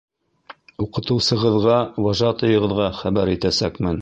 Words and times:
—Уҡытыусығыҙға, 0.85 1.77
вожатыйығыҙға 2.07 2.91
хәбәр 3.03 3.37
итәсәкмен. 3.37 3.99